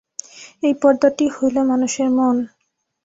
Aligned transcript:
এই 0.63 0.73
পর্দাটি 0.81 1.25
হইল 1.35 1.57
মানুষের 1.71 2.07
মন। 2.17 2.35